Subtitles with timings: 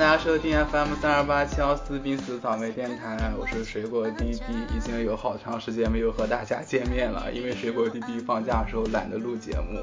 [0.00, 9.78] 大家收听 FM 三二八七幺四濒死草莓电台，我是水果弟弟，已经有好长时间没有和大家见面了，因为水果弟弟放假的时候懒得录节目，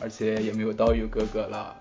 [0.00, 1.76] 而且也没有刀鱼哥哥了，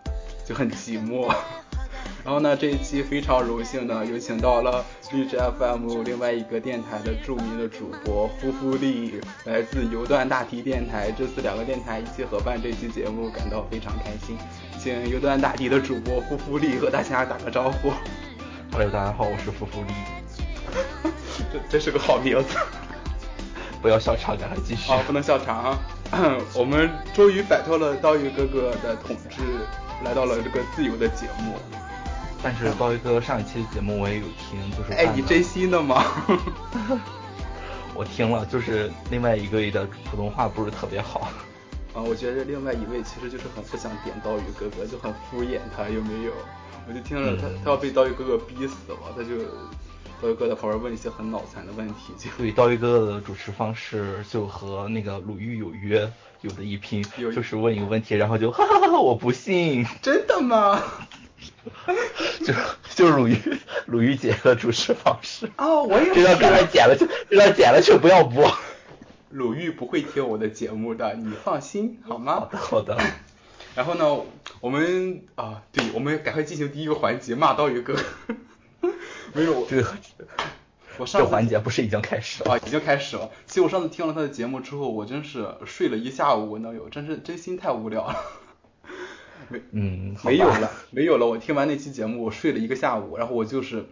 [0.45, 1.33] 就很寂寞。
[2.25, 11.09] 然后呢，这一期非常荣幸的有请到了荔枝 FM 另外一个电台的著名的主播夫妇力，来自油段大提电台。
[11.09, 14.37] 这次两个电台一起合办这期节目，感到非常开心。
[14.87, 17.91] 请游段大地的主播夫妇力和大家打个招呼。
[18.71, 19.91] Hello，大家好，我是夫妇力。
[21.51, 22.57] 这这是个好名字。
[23.81, 24.89] 不要笑场，赶快继续。
[24.89, 25.79] 好，不能笑场啊。
[26.53, 29.41] 我们终于摆脱了刀鱼哥哥的统治，
[30.05, 31.55] 来到了这个自由的节目。
[32.41, 36.01] 但是刀鱼哥哥上一期的节目我也有听，就是哎，你真心的吗？
[37.93, 41.27] 我听了，就是另外一个的普通话不是特别好。
[41.97, 46.31] 啊，我觉得另外一位其实就是很不想点刀鱼哥哥，就很敷衍他，有没有？
[46.87, 49.29] 我就听着他，他要被刀鱼哥哥逼死了，他就
[50.21, 52.13] 刀鱼哥在旁边问一些很脑残的问题。
[52.37, 56.07] 所以刀鱼哥哥的主持方式就和那个鲁豫有约
[56.41, 60.83] 有的一拼，就是问一个问题，然后就哈哈哈哈，我不信， 真的吗？
[62.45, 62.53] 就
[62.93, 63.35] 就鲁豫
[63.87, 68.55] 鲁豫姐的主持方式哦，我也这段这段剪了就这段剪了就不要播。
[69.29, 72.39] 鲁豫不会听我的节目的，你放心好吗？
[72.39, 72.97] 好的好的。
[73.75, 74.23] 然后呢，
[74.61, 77.95] 我们啊，对，我们赶快进行第一个环节，骂刀鱼哥。
[79.33, 79.93] 没有这个，
[80.97, 82.57] 我上这环节不是已经开始了啊？
[82.65, 83.29] 已经开始了。
[83.45, 88.15] 其实我上次听了他的节目之后，我真是睡了一下午能有，真是真心太无聊了。
[89.49, 91.27] 没，嗯，没有了，没有了。
[91.27, 93.85] 我听完那期节目，我睡了一个下午，然后我就是，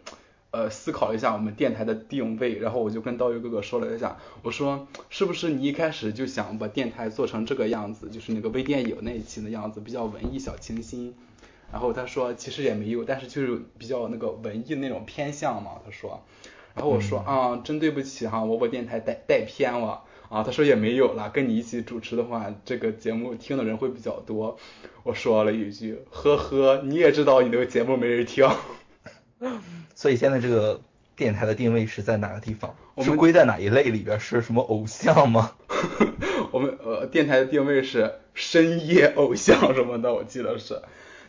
[0.51, 11.13] 呃，思考了一下我们电台的定位，然后我就跟刀鱼哥哥说了一下，我说是不是你一开始就想把电台做成这个样子，就是那个微电影那一期的样子，比较文艺小清新。
[11.71, 15.71] 然后他说其实也没有，但是就是比较那个文艺那种偏向嘛。
[15.83, 16.23] 他说，
[16.73, 20.03] 然后我说啊，真对不起哈，我把电台带带偏了。
[20.29, 24.57] 啊，他说也没有了，跟你一起主持的话，这个节目听的人会比较多。
[25.03, 28.47] 我说了一句，呵呵，你也知道你那个节目没人听。
[29.95, 30.81] 所以现在这个
[31.15, 32.75] 电台的定位是在哪个地方？
[32.95, 34.19] 我是归在哪一类里边？
[34.19, 35.51] 是什么偶像吗？
[36.51, 40.81] 我们呃，电台的定位是深夜偶像什么的，我记得是。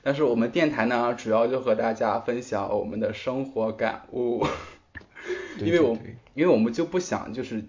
[0.03, 4.47] 但是我们电台呢，主要就和大家分享我们的生活感悟，
[5.59, 5.99] 因为我
[6.35, 7.65] 因为我们就不想就是。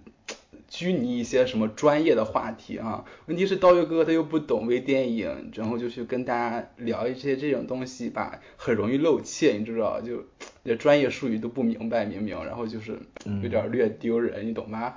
[0.67, 3.05] 拘泥一些什么专业的话题啊？
[3.27, 10.01] 问题是刀鱼哥哥他又不懂微电影，然后就去跟大家聊一些这种东西吧，很容易露怯，你知道？
[10.01, 10.25] 就
[10.63, 12.99] 连专业术语都不明白，明明，然后就是
[13.41, 14.95] 有点略丢人，你懂吗？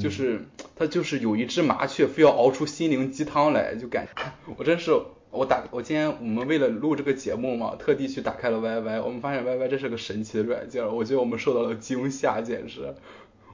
[0.00, 0.42] 就是
[0.74, 4.22] 他就是有一只麻雀，非要熬出心灵鸡汤来，就感觉
[4.56, 4.92] 我真是
[5.30, 12.94] 我打我今天我们为了录这个节目嘛，特地去打开了 YY，我们发现 YY 这是个神奇的软件，我觉得我们受到了惊吓，简直，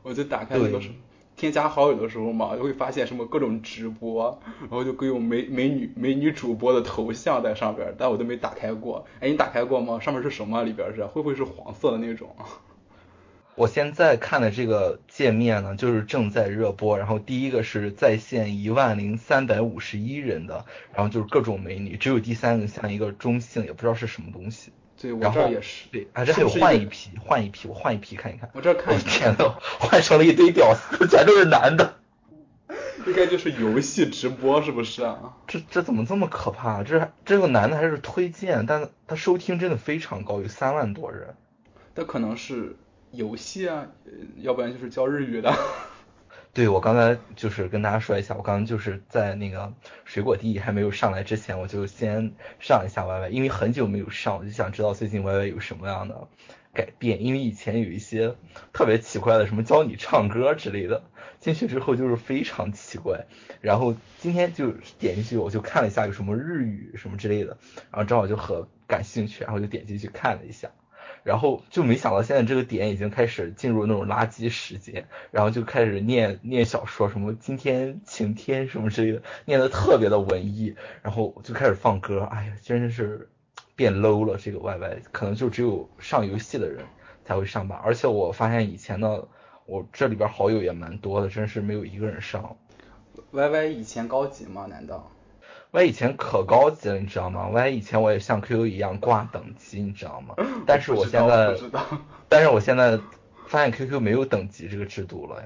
[0.02, 0.94] 我就打开了一个什么。
[1.42, 9.04] 添加好友的时候嘛，就会发现什么各种直播，然后就各种美美女美女主播的头像在上边，但我都没打开过。
[9.18, 9.98] 哎，你打开过吗？
[9.98, 10.62] 上面是什么？
[10.62, 12.28] 里边是会不会是黄色的那种？
[13.56, 20.64] 我现在看的这个界面呢，就是正在热播，然后第一个是在线一万零三百五十一人的，
[20.94, 24.70] 然后就是各种美女，只有第三个像一个中性，也不知道是什么东西。
[25.02, 25.88] 对，我这也是。
[25.90, 28.48] 对，啊，这还有换一批，换一批，我换一批看一看。
[28.54, 29.02] 我这看一。
[29.02, 31.96] 天呐，换成了一堆屌丝，全都是男的。
[33.04, 35.34] 应该就是游戏直播是不是啊？
[35.48, 36.84] 这这怎么这么可怕？
[36.84, 41.34] 这这个男的还是推荐，但他收听真的非常高，有三万多人。
[41.94, 42.76] 他可能是
[43.10, 43.88] 游戏啊，
[44.36, 45.52] 要不然就是教日语的。
[46.54, 49.72] 对，我刚才就是跟大家说一下，我刚刚就是在那个
[50.04, 56.28] 水果地还没有上来之前，我就先上一下 YY，因为很久没有上，我就想知道最近 YY 有什么样的
[56.74, 58.34] 改变，因为以前有一些
[58.74, 61.02] 特别奇怪的，什么教你唱歌之类的，
[61.40, 63.24] 进去之后就是非常奇怪，
[63.62, 67.56] 然后今天就点进去，我就看了一下有什么日语什么之类的，
[67.90, 70.70] 然后正好就很感兴趣，然后就点进去看了一下。
[71.24, 83.28] 然后就没想到现在这个点已经开始进入那种垃圾时间，然后就开始念念小说，什么今天晴天什么之类的，念的特别的文艺，然后就开始放歌，哎呀，真的是
[83.76, 84.36] 变 low 了。
[84.36, 86.84] 这个 YY 可能就只有上游戏的人
[87.24, 89.28] 才会上吧，而且我发现以前的
[89.66, 92.56] 我这里边好友也蛮多的，真是没有一个人上。
[93.32, 94.66] YY 以前高级吗？
[94.68, 95.11] 难道？
[95.72, 97.48] 我以前可高级了，你知道吗？
[97.50, 100.34] 我以前我也像 QQ 一样挂等级，你知道吗？
[100.66, 101.56] 但是我现在，
[102.28, 103.00] 但是我现在
[103.46, 105.42] 发现 QQ 没有等级这个制度了。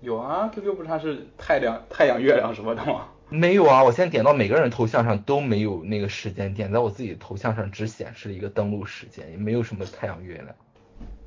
[0.00, 3.06] 有啊，QQ 不是它是太阳、太阳、月亮什么的吗？
[3.28, 10.48] 没有啊，我现在点到每个人头像上都没有那个时间，点在我自己头像上只显示了一个登录时间，也没有什么太阳月亮。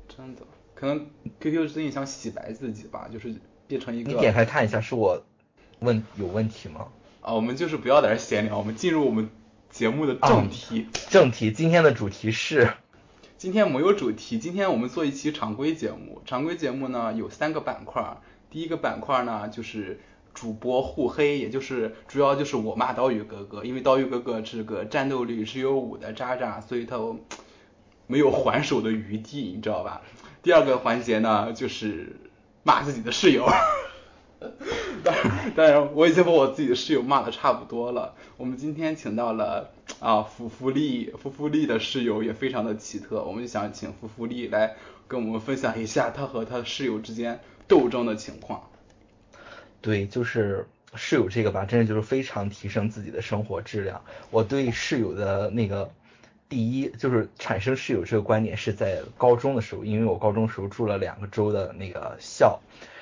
[0.06, 0.42] 真的，
[0.74, 1.06] 可能
[1.40, 3.34] QQ 最近想洗白自己吧，就是
[3.66, 4.12] 变成一个。
[4.12, 5.24] 你点开看一下，是我
[5.80, 6.86] 问有问题吗？
[7.26, 9.28] 啊，我们就是不要在这闲聊，我们进入我们
[9.68, 10.86] 节目的正题。
[11.10, 12.72] 正题，今天的主题是。
[13.36, 16.22] 今天没有主题，今天我们做一期常规节目。
[16.24, 18.18] 常规节目呢有三个板块，
[18.48, 19.98] 第一个板块呢就是
[20.34, 26.96] 主播互黑，也就是主要就是我骂刀鱼哥哥，因为刀鱼哥哥这个战斗力只有五的渣渣，所以他
[28.06, 30.00] 没有还手的余地，你知道吧？
[30.44, 32.14] 第二个环节呢就是
[32.62, 33.48] 骂自己的室友。
[35.04, 38.14] 当然，当然，我已经把我自己的室友骂的差不多了。
[38.36, 39.70] 我们今天请到了
[40.00, 44.74] 啊，福福利，福福利的室友也非常的奇特，我们就想请福福利来
[45.06, 48.68] 跟我们分享一下他和他室友之间斗争的情况。
[49.80, 54.02] 对，就是室友这个吧，真的就是非常提升自己的生活质量。
[54.30, 55.90] 我对室友的那个
[56.48, 62.58] 第一，就是产生室友这个观点是在高中的时候，因为我高中时候住了两个州的那个校。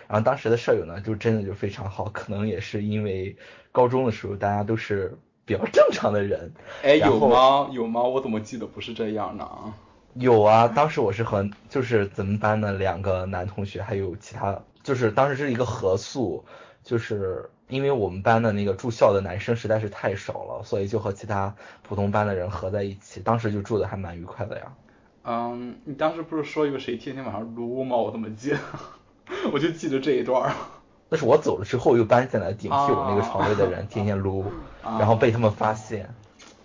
[0.08, 3.36] 然后当时的舍友呢，就真的就非常好，可能也是因为
[3.72, 6.52] 高中的时候大家都是比较正常的人。
[6.82, 7.68] 哎，有吗？
[7.72, 8.02] 有吗？
[8.02, 9.48] 我怎么记得不是这样呢？
[10.14, 16.44] 有啊，当时我是和就是咱们班的两个男同学，还有其他，就是当时是一个合宿，
[16.84, 21.52] 就是因为我们班的那个住校的男生实在是太少了，所以就和其他
[21.82, 24.72] 普通班的人合在一起，当时就住的还蛮愉快的呀。
[25.24, 27.96] 嗯，你当时不是说有谁天天晚上撸吗？
[27.96, 28.54] 我怎么记？
[29.53, 30.55] 我就记得这一段
[31.09, 34.44] 那 是我走了之后又搬进来顶替我那个床位的人，天天撸，
[34.82, 36.15] 然后被他们发现。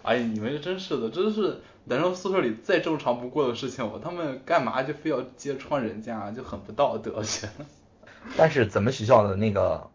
[0.03, 7.21] 哎呀，你们真是的，真是男生宿舍里再正常不过的事情，他们干嘛就非要揭穿人家，就很不道德。
[8.35, 9.89] 但是咱们学校的那个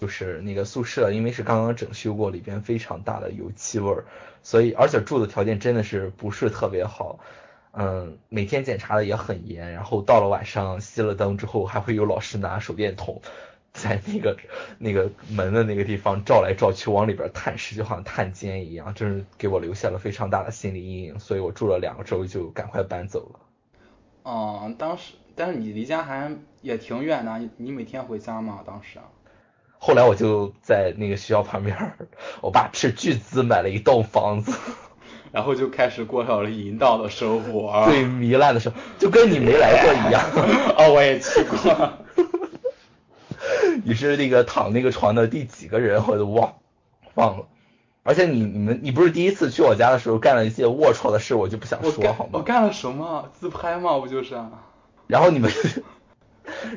[0.00, 4.04] 就是那个宿舍，因为是刚刚整修过，里边非常大的油漆味儿，
[4.42, 7.18] 所以而且住的条件真的是不是特别好。
[7.72, 13.22] 嗯，每天检查的也很严，然后到了晚上熄了灯之后，还会有老师拿手电筒
[13.72, 14.36] 在那个
[14.78, 21.20] 那个门的那个地方照来照去，往里边探视，就好像探监一样，真是给我留下了非常大的心理阴影。
[21.20, 23.40] 所以我住了两个周就赶快搬走了。
[24.24, 28.64] 嗯，当时但是你离家还也挺远的，你每天回家吗？
[28.66, 28.98] 当时？
[29.78, 31.94] 后来我就在那个学校旁边，
[32.42, 34.52] 我爸斥巨资买了一栋房子。
[35.32, 40.22] 然后就开始过上了淫荡的生活，最糜烂的生活，就跟你没来过一样。
[40.76, 41.92] 哦，我也去过。
[43.84, 46.54] 你是那个躺那个床的第几个人，我都忘
[47.14, 47.46] 忘了。
[48.02, 52.30] 而且你你们你不是第一次去我家的时候干了一些龌龊的事，我就不想说好吗？
[52.32, 53.30] 我干了什么？
[53.32, 53.98] 自拍吗？
[53.98, 54.40] 不就是？
[55.06, 55.50] 然后你们。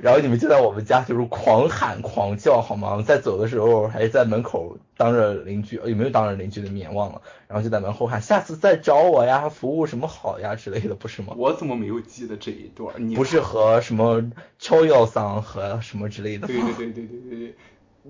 [0.01, 3.01] 然后你们就在我们家就是狂喊狂叫，好吗？
[3.05, 7.21] 在走的时候还在门口当着邻居，有没有当着邻居的面忘了？
[7.47, 11.33] 然后就在门后喊下次再找我呀，服务什么好呀之类的，不是吗？
[11.37, 12.95] 我怎么没有记得这一段？
[13.09, 16.47] 你不是和什么敲腰桑和什么之类的？
[16.47, 17.55] 对对对对对对对，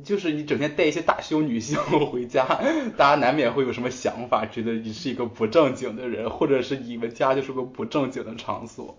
[0.04, 1.78] 就是你整天带一些大胸女性
[2.12, 2.46] 回家，
[2.98, 8.98] 大家难免会有什么想法，觉得你是一个不正经的人，或者是你们家就是个不正经的场所。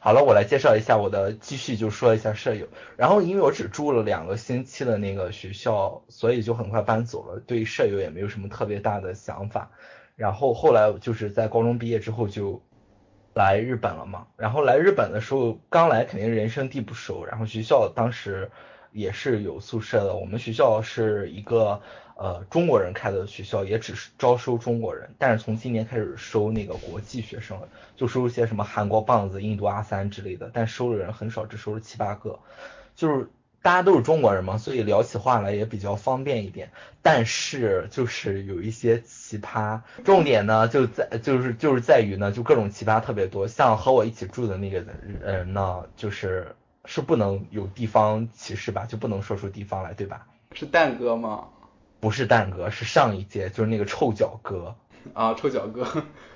[0.00, 2.66] 好了，我来介绍一下我的，继续就说一下舍友。
[2.96, 9.70] 然后因为我只住了两个星期的那个学校，所以就很快搬走了，对舍友也没有什么特别大的想法。
[10.16, 12.62] 然后后来就是在高中毕业之后就
[13.34, 14.26] 来日本了嘛。
[14.36, 18.50] 然后来日本的时候，刚来肯定人生地不熟，然后学校当时
[18.92, 20.14] 也是有宿舍的。
[20.14, 21.80] 我们学校是一个。
[22.22, 32.38] 呃，中国人开的学校也只是招收中国人，但是从今年开始收那个国际学生了，就收一些什么韩国棒子、印度阿三之类的，但收的人很少，只收了七八个。
[32.94, 33.28] 就是
[33.60, 36.70] 大家都是中国人嘛，所以聊起话来也比较方便一点。
[37.02, 43.48] 但是就是有一些奇葩，重点呢就在就是就是在于呢，就各种奇葩特别多。
[43.48, 44.84] 像和我一起住的那个
[45.20, 50.24] 人呢，就是是不能有地方歧视吧，就不能说出地方来，对吧？
[50.52, 51.48] 是蛋哥吗？
[52.02, 54.74] 不是蛋哥，是上一届，就是那个臭脚哥
[55.14, 55.86] 啊，臭脚哥，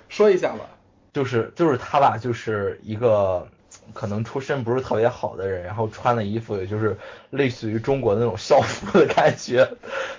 [0.08, 0.60] 说一下吧，
[1.12, 3.48] 就是就是他吧，就是一个
[3.92, 6.96] 可能出身不是特别好的人，然后穿的衣服也就是
[7.30, 9.68] 类似于中国的那种校服的感觉，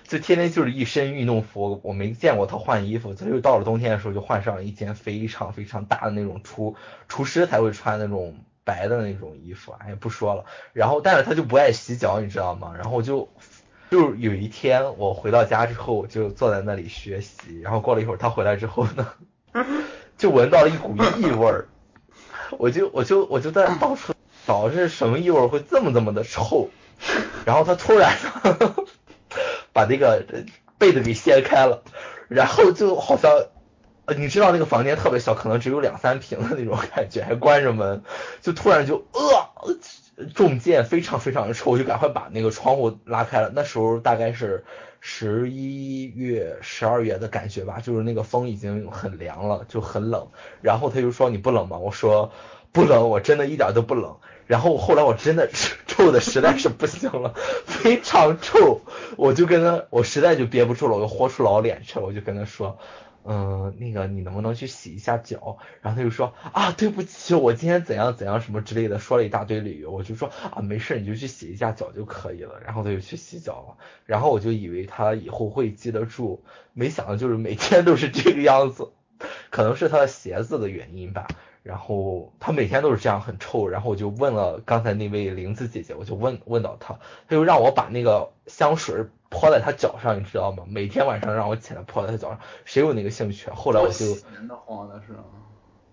[0.03, 6.75] 就天天就是一身运动服，我没见过他换衣服，他就到了冬天的时候就换上了一件非常非常大的那种厨
[7.07, 8.35] 厨师才会穿那种
[8.65, 12.73] 白的那种衣服，哎不说了，然后但是他就不爱洗脚，你知道吗？
[12.77, 13.29] 然后就。
[13.89, 19.07] 就有一天我回到家之后，就坐在那里学习，然后过了一会儿他回来之后呢，
[20.17, 21.69] 就闻到了一股异味儿，
[22.57, 24.13] 我就我就我就在到处
[24.45, 26.69] 找是什么异味会这么这么的臭，
[27.45, 28.13] 然后他突然
[29.71, 30.25] 把那个
[30.77, 31.83] 被子给掀开了，
[32.27, 33.31] 然后就好像，
[34.05, 38.03] 呃，你知道那个房间特别小，可能只有两三平的那种感觉，还关着门，
[38.41, 39.75] 就突然就呃。
[40.37, 43.51] 中箭非常非常的臭，我就赶快把那个窗户拉开了。
[43.55, 44.63] 那时候大概是
[44.99, 50.27] 十一月、十二月的感觉吧，就是那个风已经很凉了，就很冷。
[50.61, 51.79] 然后他就说你不冷吗？
[51.79, 52.31] 我说
[52.71, 54.15] 不冷，我真的一点都不冷。
[54.45, 55.49] 然后后来我真的
[55.87, 57.33] 臭的实在是不行了，
[57.65, 58.81] 非常臭，
[59.15, 62.77] 我就跟他，我实在就憋不住了，我就豁出老脸去，我就跟他说。
[63.29, 65.57] 嗯，那个你能不能去洗一下脚？
[65.81, 69.91] 然后他就说啊，对不起，我今天怎样怎样什么之类的，说了一大堆理由。
[69.91, 72.61] 我就说啊，没事，你就去洗一下脚就可以了。
[72.63, 73.77] 然后他就去洗脚了。
[74.05, 76.41] 然后我就以为他以后会记得住，
[76.71, 78.91] 没想到就是每天都是这个样子，
[79.49, 81.27] 可能是他的鞋子的原因吧。
[81.67, 86.93] 然后他每天都是这样很臭，然后我就问了刚才那位玲子姐姐，我就问问到他，
[87.27, 90.63] 他就让我把那个香水泼在他脚上，你知道吗？
[90.65, 93.49] 每天晚上让我起来泼在他脚上，谁有那个兴趣？
[93.49, 94.15] 后来我就
[94.47, 95.13] 的慌的是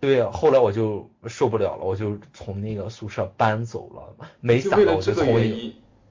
[0.01, 4.29] 对呀，后来我就受不了了，我就从那个宿舍搬走了。
[4.41, 5.27] 没想到我就从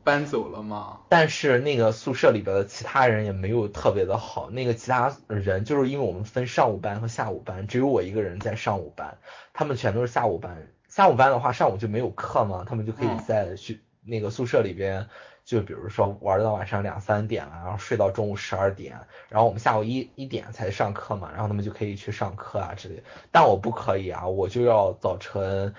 [0.04, 1.00] 搬走了吗？
[1.10, 9.18] 但是那个宿舍里边的其他人也没有特别的好，那个其他人就是因为我们分上午班和下午班，只有我一个人在上午班，
[9.54, 10.68] 他们全都是下午班。
[10.90, 15.08] 下午班的话，上午就没有课嘛，他们就可以在去那个宿舍里边，
[15.44, 23.02] 就比如说玩到晚上两三点了，然后睡到中午十二点，然后我们下午一一点才上课嘛，然后他们就可以去上课啊之类。
[23.32, 25.74] 但我不可以啊，我就要早晨。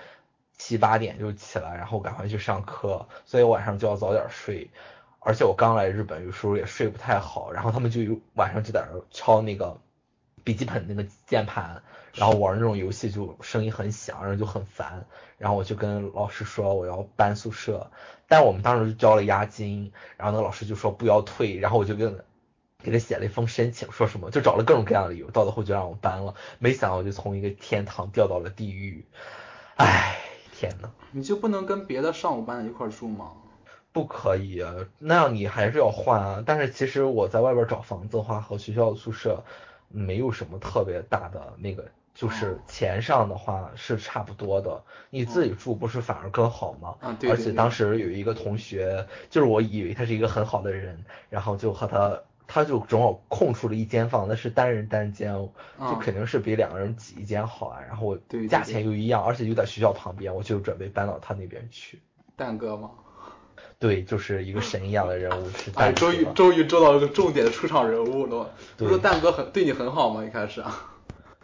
[0.57, 4.69] 七八点就起来，然后赶快去上课，所以晚上就要早点睡。
[5.19, 8.01] 而且我刚来日本，有时候也睡不太好，然后他们就
[8.35, 9.75] 晚上就在那敲那个
[10.43, 11.81] 笔记本那个键盘，
[12.13, 15.03] 然后玩那种游戏，就声音很响，然后就很烦。
[15.39, 17.89] 然后我就跟老师说我要搬宿舍，
[18.27, 22.23] 但我们当时就交了押金，然后那个老师就说不要退，然后我就跟
[22.83, 26.35] 给他写了一封申请，说什么就找了各种各样的理由，到最后就让我搬了。
[26.59, 29.03] 没想到我就从一个天堂掉到了地狱，
[29.77, 30.19] 唉。
[30.57, 33.31] 天呐，你就不能跟别的上午班的一块住吗？
[33.91, 36.43] 不可以啊，那样你还是要换啊。
[36.45, 39.43] 但是其实我在外边找房子的话，和学校的宿舍
[39.89, 44.81] 没有什么特别大的那个，就是钱上的话是差不多的。
[45.09, 46.95] 你自己住不是反而更好吗？
[47.01, 47.29] 啊，对。
[47.29, 52.21] 而且当时有一个同学，就是我以为他是一个很好的人，然后就和他。
[52.47, 55.33] 他就正好空出了一间房，那是单人单间，
[55.79, 57.79] 就肯定是比两个人挤一间好啊。
[57.87, 58.17] 然后
[58.49, 61.99] 价钱又一样，而且又在学校旁边，我就准备搬到他那边去。
[62.35, 62.91] 蛋哥吗？
[63.77, 65.99] 对，就是一个神一样的人物，是蛋哥。
[65.99, 68.49] 终于终于做到了个重点的出场人物了。
[68.77, 70.23] 不是蛋哥很对你很好吗？
[70.23, 70.94] 一开始啊。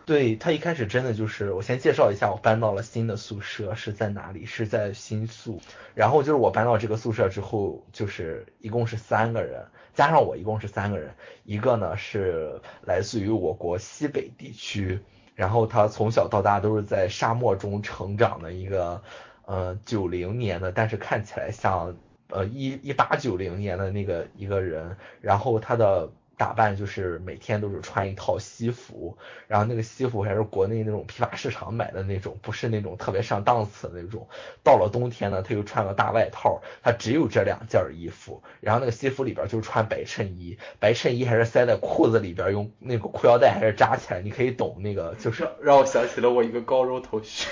[0.06, 4.46] 对他一开始真的就是，我先介绍一下，我搬到了新的宿舍是在哪里？
[4.46, 5.62] 是在新宿。
[5.94, 9.66] 然后就是我搬到这个宿舍之后，就是一共是三个人。
[9.94, 15.00] 加上我一共是三个人，一个呢是来自于我国西北地区，
[15.36, 19.02] 然后他从小到大都是在沙漠中成长的一个，
[19.46, 21.96] 呃九零年的，但是看起来像
[22.30, 26.10] 呃一一八九零年的那个一个人，然后他的。
[26.42, 34.28] 打扮就是每天都是穿一套西服，然后那个西服还是国内那种批发市场买的那种，不是那种特别上档次的那种。
[34.64, 47.52] 到了冬天呢，他又穿个大外套，他只有这两件衣服，然后那个西服里边就是穿白衬衣，白衬衣还是塞在裤子里边，用那个裤腰带还是扎起来，你可以懂那个，就是让我想起了我一个高中同学，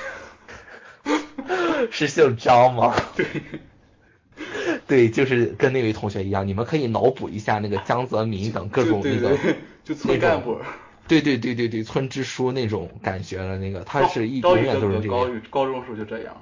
[1.92, 2.96] 是姓张吗？
[3.16, 3.28] 对。
[4.90, 9.38] 对，就是跟那位同学一样，你们可以脑补一下那个江泽民等各种那个
[9.84, 10.58] 就村干部，
[11.08, 15.42] 对对对对对，村支书那种感觉的那个，他是一永远都是这样。
[15.52, 16.36] 高高中时候就这样，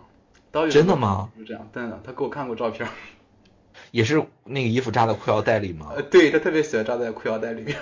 [0.72, 1.30] 真的吗？
[1.38, 2.88] 就这样，真的，他给我看过照片。
[3.92, 5.92] 也是那个衣服扎在裤腰带里吗？
[5.96, 7.78] 呃，对他特别喜欢扎在裤腰带里面。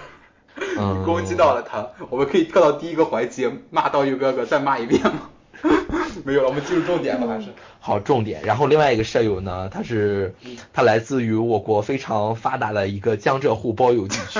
[0.77, 1.03] 嗯。
[1.05, 5.29] 攻击到了他，我们可以跳到第一个环节，骂刀鱼哥哥，再骂一遍吗？
[6.25, 8.41] 没有了，我们进入重点吧，还是好重点。
[8.43, 10.33] 然后另外一个舍友呢，他是
[10.73, 14.39] 他来自于我国非常发达的一个江浙沪包邮地区，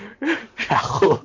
[0.66, 1.20] 然后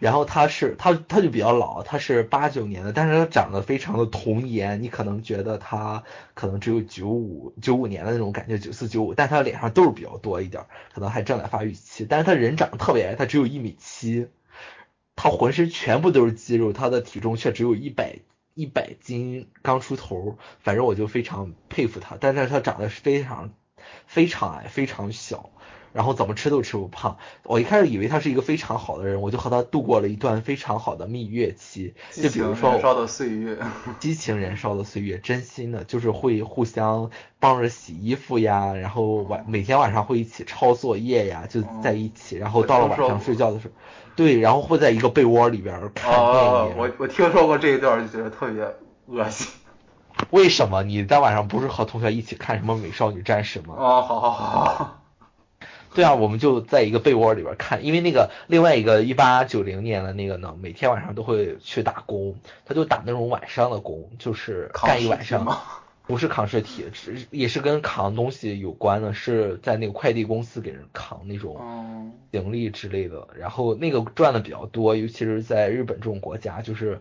[0.00, 6.02] 然后他是他他就比较老，他是八九年的，但是他长得非常的童颜，你可能觉得他
[6.34, 14.26] 可能只有九五九五年的那种感觉，九四九五，但他脸上痘比较多一点，可能还正在发育期，但是他人长得特别矮，他只有一米七，
[15.14, 18.18] 他浑身全部都是肌肉，他的体重却只有一百。
[18.54, 23.50] 一百斤刚出头，反正我就非常佩服他，但是他长得是非常
[24.06, 25.50] 非常矮，非常小，
[25.92, 27.16] 然后怎么吃都吃不胖。
[27.44, 31.94] 我一开始以为他是一个非常好的人，我就和他度过了一段非常好的蜜月期。
[32.12, 33.58] 就比如说燃烧的岁月，
[33.98, 42.36] 激情燃烧的岁月，真心的，就是会互相帮着洗衣服呀，然后晚每天晚上会一起抄作业呀，就在一起。
[42.36, 43.74] 然后到了晚上睡觉的时候，
[44.14, 46.28] 对，然后会在一个被窝里边看电影。
[46.28, 48.62] 哦，我我听说过这一段，就觉得特别
[49.06, 49.48] 恶心。
[50.30, 53.74] 为什么你在晚上不是和同学一起看什么《美少女战士》吗？
[53.78, 54.98] 哦，好好好。
[55.94, 65.44] 对啊，我们就在一个被窝里边看，因为那个另外一个一八九零年的那个呢，每天晚上都会去打工，他就打那种晚上的工，就是干一晚上。
[66.12, 77.00] 不是扛尸体，是也是跟扛东西有关的，是在那个快递公司给人扛那种行李之类的，然后那个赚的比较多，尤其是在日本这种国家，就是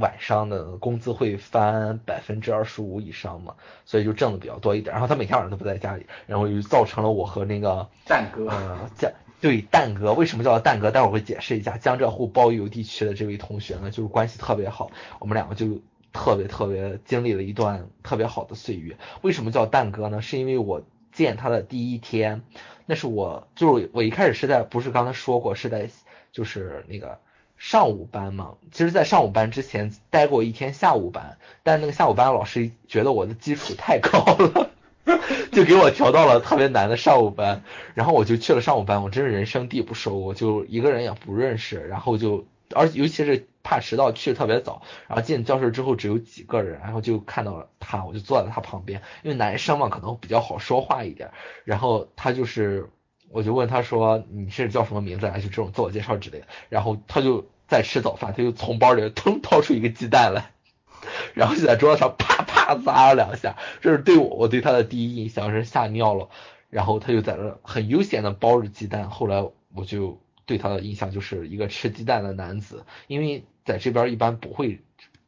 [0.00, 4.92] 晚上的工资会翻百分之二十五以上嘛，所以就挣的比较多一点。
[4.92, 8.48] 然后他每天晚上都不在家里，然后就造成了我和那个蛋哥，
[8.96, 10.90] 江对蛋哥为什么叫蛋哥？
[10.90, 11.78] 待会儿会解释一下。
[11.78, 15.80] 江浙沪包邮地区的这位同学呢，就是关系特别好，我们两个就。
[16.12, 18.96] 特别特别经历了一段特别好的岁月。
[19.22, 20.20] 为什么叫蛋哥呢？
[20.20, 22.42] 是因为我见他的第一天，
[22.86, 25.88] 那是我就是我一开始是在不是刚才说过是在
[26.32, 27.18] 就是那个
[27.56, 28.54] 上午班嘛。
[28.70, 34.70] 其实，在上午班之前待过一天下午班，但那个下午班老师觉得我的基础太高了，
[35.52, 37.62] 就给我调到了特别难的上午班。
[37.94, 43.46] 然后我就去了上午班，我真是人生地不熟，我就一个人也不认识，然后就而尤其是。
[43.62, 51.30] 怕迟到去的特别早，然后进教室之后只有几个人，然后就看到了他，我就坐在他旁边，因为男生嘛可能比较好说话一点。
[51.64, 52.90] 然后他就是，
[53.30, 55.38] 我就问他说你是叫什么名字啊？
[55.38, 56.46] 就这种自我介绍之类的。
[56.68, 60.50] 然后他就在吃早饭，他就从包里腾掏出一个鸡蛋来，
[61.32, 63.56] 然后就在桌子上啪啪砸了两下。
[63.80, 66.28] 这是对我我对他的第一印象是吓尿了。
[66.68, 69.08] 然后他就在那很悠闲的包着鸡蛋。
[69.08, 73.44] 后来我就对他的印象就是一个吃鸡蛋的男子，因为。
[73.64, 74.80] 在这边一般不会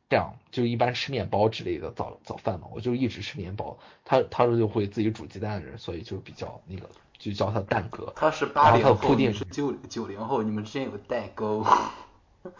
[0.08, 3.78] 这样，就一般吃面包之类的早早饭嘛，我就一直吃面包。
[4.04, 8.12] 他他说就会自己煮鸡蛋的人，所以就比较那个，就叫他蛋哥。
[8.16, 11.64] 他是八零后，你是九九零后，你们之间有代沟。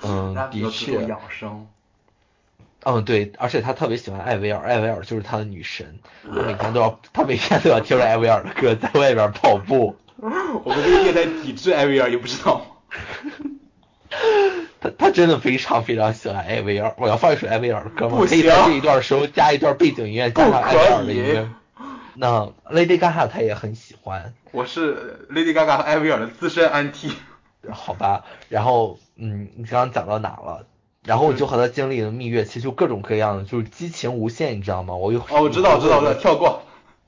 [0.02, 1.04] 嗯， 的确。
[1.06, 1.66] 养生。
[2.86, 9.96] 嗯，对，而且他特别喜欢艾薇儿，艾薇儿就是他的女神， 他每天都要他每天都要听着艾薇儿的歌在外边跑步。
[10.18, 12.64] 我们这个电台抵制艾薇儿，你不知道吗？
[14.80, 18.18] 他他真的非常非常喜欢艾薇儿，我要放一首艾薇儿的歌吗？
[18.26, 21.48] 可以在这一段时候加一段背景音乐，加上艾薇儿的音乐。
[22.16, 24.34] 那 Lady Gaga 他也很喜欢。
[24.52, 27.12] 我是 Lady Gaga 和艾薇儿的资深 NT。
[27.70, 30.66] 好吧，然后嗯，你刚刚讲到哪了？
[31.02, 34.94] 然后我就和他经历了蜜月期，就各种各样的，就是激情无限，你知道吗？
[34.94, 36.62] 我又哦，我知道，知道，知道，跳过。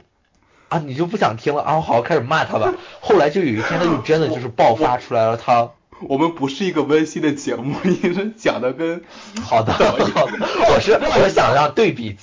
[0.68, 1.80] 啊，你就不想听了啊？
[1.80, 2.74] 好，开始骂他吧。
[3.00, 5.70] 后来就有一天，他就真的就是爆发出来了，他。
[6.00, 9.02] 我们不是一个温馨的节目，你是讲的跟
[9.42, 12.16] 好的， 我是我想让对比，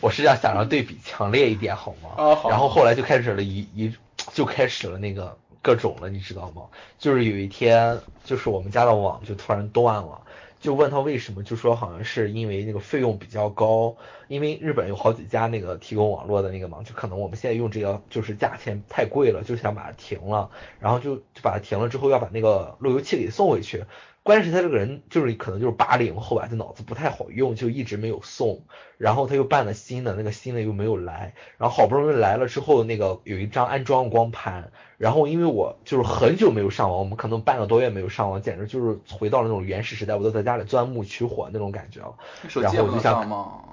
[0.00, 2.10] 我是要想让对比强烈一点，好吗？
[2.16, 2.50] 啊好。
[2.50, 3.92] 然后后来就开始了一一
[4.32, 6.62] 就开始了那个各种了，你知道吗？
[6.98, 10.20] 就是有一天，就是我们家的网就突然断了。
[10.60, 23.84] 就问他为什么，就说好像是因为那个费用比较高，因为日本有好几家那个提供网络的那个嘛，就可能我们现在用这个就是价钱太贵了，就想把它停了，然后就就把它停了之后要把那个路由器给送回去。
[24.28, 28.64] 关键是他这个人就是可能就是八零后吧，就脑子不太好用，就一直没有送。
[28.98, 31.32] 然后他又办了新的，那个新的又没有来。
[31.56, 34.70] 然后好不容易来了之后，那个有一张安装光盘。
[34.98, 42.14] 然后因为我就是很久没有上网，我们可能半个多月没有上网，简直就是回到了那种原始时代，我都在家里钻木取火那种感觉了。
[42.60, 43.26] 然后我就想，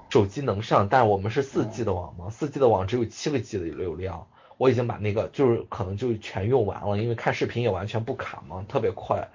[0.08, 9.28] 手机能上，但是我们是四 G 的网嘛，四 G 的网只有七个 G 的流量，我已经把那个就是可能就全用完了，因为看视频也完全不卡嘛，特别快。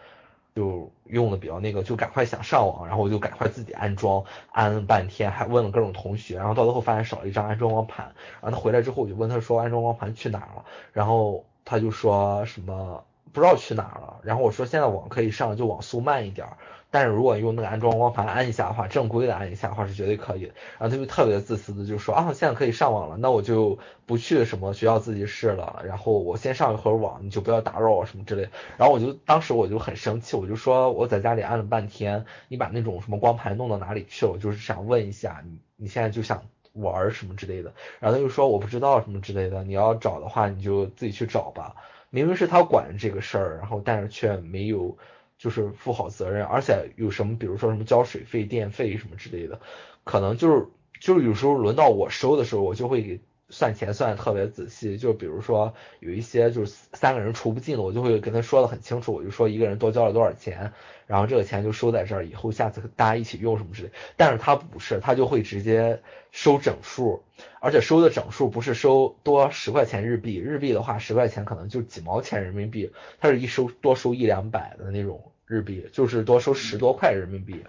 [0.56, 16.58] 就用的比较那个，就赶快想上网，然后我就赶快自己安装，安了半天，还问了各种同学，然后到最后发现少了一张安装光盘，然后他回来之后我就问他说安装光盘去哪儿了，然后他就说什么不知道去哪儿了，然后我说现在网可以上，就网速慢一点儿。
[16.92, 20.54] 但是如果用那个安装光盘安一下的话，正规的安一下的话是绝对可以的。
[20.78, 28.50] 然后他就特别自私的就说啊，现在可以上网了，那我就不去什么学校自习室了，然后我先上一会儿网，你就不要打扰我什么之类。
[28.78, 34.34] 然后我就当时我就很生气，我就说我在家里安了半天，你把那种什么光盘弄到哪里去了？
[34.34, 37.74] 我就是想问一下你，你现在就想玩什么之类的。
[38.02, 41.74] 然后他就说我不知道什么之类的，你要找的话你就自己去找吧。
[42.10, 44.98] 明明是他管这个事儿，然后但是却没有。
[45.42, 49.60] 就是负好责任，而且有什么，比如说什么交水费、电费什么之类的，
[50.04, 50.68] 可能就是
[51.00, 53.20] 就是有时候轮到我收的时候，我就会给
[53.52, 60.72] 算钱算的特别仔细，就比如说有一些就是三个人除不进的，我就会跟他说的很清楚，我就说一个人多交了多少钱，
[61.06, 63.92] 然后这个钱就收在这儿，以后下次大家一起用什么之类。
[64.16, 67.24] 但是他不是，他就会直接收整数，
[67.60, 77.64] 而且收的整数不是收多十块钱日币，日币的话十块钱可能就几毛钱人民币，他是一收多收一两百的那种日币，就是多收十多块人民币。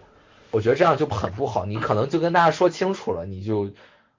[0.52, 3.70] 我觉得这样就很不好，你可能就跟大家说清楚了，你就。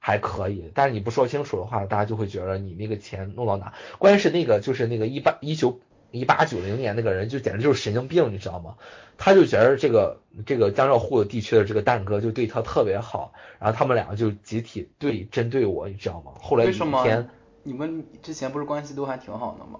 [0.06, 3.74] 还可以，但是你不说清楚的话，大家就会觉得你那个钱弄到哪。
[4.00, 5.80] 关键是那个就是那个一八一九
[6.12, 8.76] 一八九零年那个人就简直就是神经病，你知道吗？
[9.18, 16.34] 他就觉得这个这个江浙沪地区的这个蛋哥就对他特别好，然后他们两个就集体对针对我，你知道吗？
[16.38, 17.30] 后来有一天，
[17.64, 19.80] 你们之前不是关系都还挺好的吗？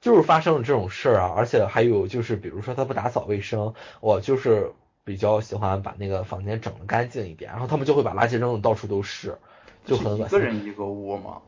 [0.00, 4.72] 就是发生了这种事儿啊，而且还有就是比如说他不打扫卫生，我就是
[5.04, 9.38] 比较喜欢把那个房间整的干净一点，然后他们就会把垃圾扔的到处都是。
[9.84, 11.38] 就很一个人一个屋吗？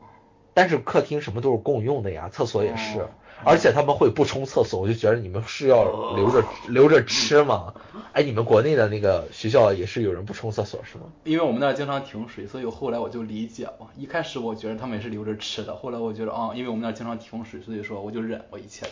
[0.53, 3.05] 但是客厅什么都是共用的呀，厕所也是，
[3.43, 7.73] 而且他们会不冲厕所，我就觉得你们是要留着留着吃吗？
[8.13, 11.03] 哎，你们国内的那个学校也是有人不冲厕所是吗？
[11.25, 13.91] 因为我们那儿经常停水，所以后来我就理解了。
[13.97, 18.85] 一开始我觉得他们也是留着吃的，后来我觉得啊，因为我们那儿经常停水，所以说我就忍了一切。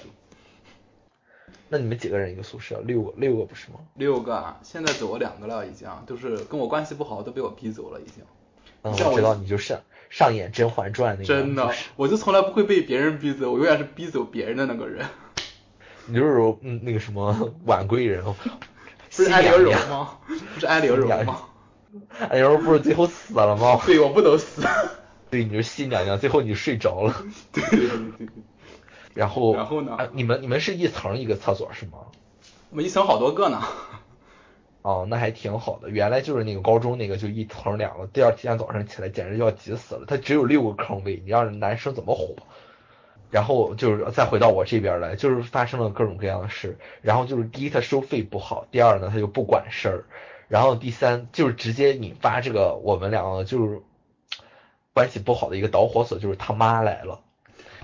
[1.69, 2.81] 那你们几个人一个宿舍？
[2.81, 3.79] 六个，六个不是吗？
[3.95, 8.21] 六个，现在走了两个了，已经，都是跟我关系不好，都被我逼走了，已经。
[8.83, 11.25] 嗯，我知道你就上上演《甄嬛传》那个。
[11.25, 15.05] 真的，我就从来不会被别人逼走，我永远是逼走别人的那个人。
[16.05, 18.23] 你就是嗯那个什么婉贵人，
[19.15, 20.17] 不是安陵容吗？
[20.27, 21.43] 不是安陵容吗？
[22.19, 23.79] 安陵容不是最后死了吗？
[23.85, 24.61] 对，我不能死。
[25.31, 27.23] 对，你是新娘娘，最后你睡着了。
[27.53, 28.27] 对对对对。
[29.13, 29.97] 然后然后呢？
[30.11, 31.99] 你们你们是一层一个厕所是吗？
[32.69, 33.61] 我们一层好多个呢。
[34.83, 35.89] 哦，那还挺好的。
[35.89, 40.03] 原来就是那个高中那个，就一层两个，第二天早上起来简直就要急死了。
[40.05, 42.35] 它只有六个坑位，你让男生怎么活？
[43.31, 46.77] 然后就是再回到我这边来，就是发生了各种各样的事。
[47.01, 50.03] 然后就是第一，他收费不好；第二呢，他就不管事儿；
[50.49, 53.81] 然后第三就是直接引发这个我们两个就是
[54.93, 57.21] 关系不好的一个导火索，就是他妈来了。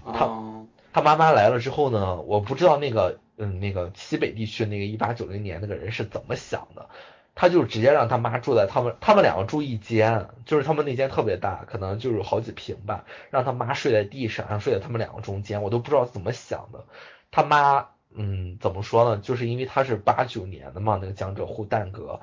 [0.03, 3.19] 他他妈妈来了之后呢，我不知道那个。
[3.39, 6.89] 嗯，那个西北地区那个一八九零年那个人是怎么想的？
[7.35, 16.83] 他就直接让他妈住在他们，他们两个住一间，就是他们那间特别大，可能就是好几平吧，让他妈睡在地上，然后睡在他们两个中间，我都不知道怎么想的。
[17.31, 19.21] 他妈，嗯，怎么说呢？
[19.21, 22.19] 就是因为他是八九年的嘛，那个江浙沪蛋哥，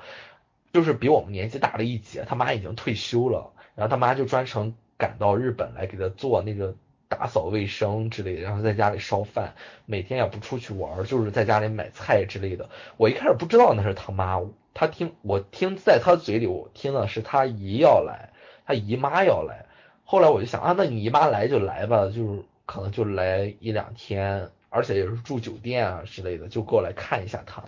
[0.71, 6.75] 就是比我们年纪大了一截，他妈已经退休了，然后他妈就专程赶到日本来给他做那个。
[7.09, 9.53] 打扫卫生之类的，然后在家里烧饭，
[9.85, 12.69] 每天也不出去玩，就是在家里买菜之类的。
[12.97, 14.41] 我一开始不知道那是他妈，
[14.73, 18.31] 他听我听在他嘴里，我听的是他姨要来，
[18.65, 19.65] 他姨妈要来。
[20.03, 27.63] 后来我就想啊，那你姨妈来就来吧，就是可能就来一两天，而且也是住酒店啊之类的，就过来看一下他，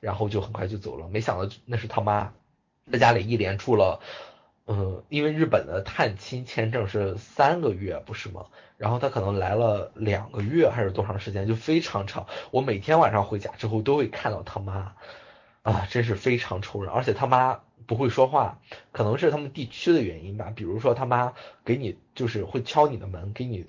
[0.00, 1.08] 然后就很快就走了。
[1.08, 2.32] 没想到那是他妈，
[2.90, 4.00] 在家里一连住了。
[4.66, 8.46] 嗯，因为日本的探亲签证是三个月，不是吗？
[8.76, 12.26] 然后他可能来了两个月还是多长时间，就非常长。
[12.50, 14.94] 我每天晚上回家之后都会看到他妈，
[15.62, 16.92] 啊，真是非常愁人。
[16.92, 18.58] 而且他妈不会说话，
[18.92, 20.52] 可能是他们地区的原因吧。
[20.54, 21.32] 比如说他妈
[21.64, 23.66] 给你就是会敲你的门，给你。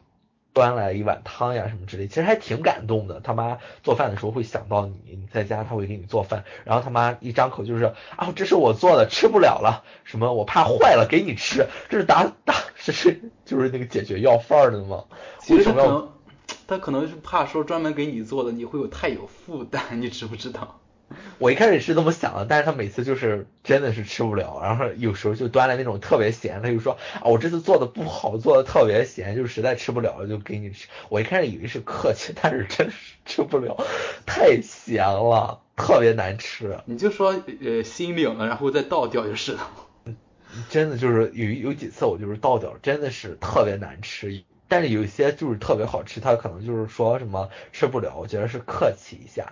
[0.53, 3.19] 端来一碗汤呀什么之类，其实还挺感动的。
[3.21, 7.85] 他妈做饭的时候会想到你，你在家他会给你做饭，然后他妈一张口就是
[8.15, 15.05] 啊，这是我做的，吃不了了，什么我怕坏了给你吃，这是打打这是就是那个解决要饭的吗？
[15.49, 16.09] 为什么要？
[16.67, 20.79] 他可能是怕说专门给你做的你会有太有负担，你知不知道？
[21.43, 30.87] 我一开始是这么想的，但是他每次就是真的是吃不了，然后有时候就端来那种特别咸，他就说啊我这次做的不好，做的特别咸，就实在吃不了了就给你吃。
[31.09, 33.75] 我一开始以为是客气，但是真是吃不了，
[34.25, 36.79] 太咸了，特别难吃。
[36.85, 39.69] 你就说呃心领了，然后再倒掉就是了。
[40.69, 44.45] 真的就是有有几次我就是倒掉，真的是特别难吃。
[44.69, 49.51] 但是有一些就是特别好吃，他可能就是说什么吃不了，我觉得是客气一下。